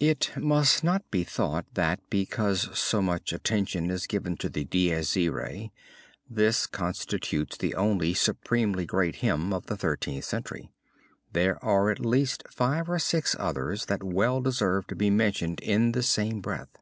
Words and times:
It 0.00 0.32
must 0.36 0.82
not 0.82 1.08
be 1.08 1.22
thought 1.22 1.66
that, 1.74 2.00
because 2.10 2.76
so 2.76 3.00
much 3.00 3.32
attention 3.32 3.90
is 3.92 4.08
given 4.08 4.36
to 4.38 4.48
the 4.48 4.64
Dies 4.64 5.16
Irae, 5.16 5.70
this 6.28 6.66
constitutes 6.66 7.56
the 7.56 7.76
only 7.76 8.12
supremely 8.12 8.84
great 8.86 9.14
hymn 9.22 9.52
of 9.52 9.66
the 9.66 9.76
Thirteenth 9.76 10.24
Century. 10.24 10.72
There 11.32 11.64
are 11.64 11.90
at 11.92 12.00
least 12.00 12.42
five 12.50 12.90
or 12.90 12.98
six 12.98 13.36
others 13.38 13.84
that 13.86 14.02
well 14.02 14.40
deserve 14.40 14.88
to 14.88 14.96
be 14.96 15.10
mentioned 15.10 15.60
in 15.60 15.92
the 15.92 16.02
same 16.02 16.40
breath. 16.40 16.76